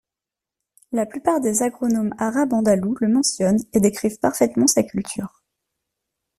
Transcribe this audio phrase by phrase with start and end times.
[0.91, 5.43] La plupart des agronomes arabes andalous le mentionnent et décrivent parfaitement sa culture.